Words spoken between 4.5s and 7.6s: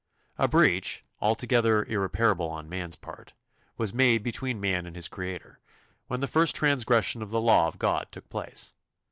man and his Creator when the first transgression of the